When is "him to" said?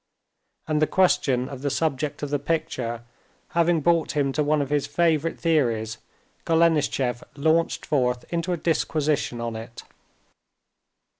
4.13-4.41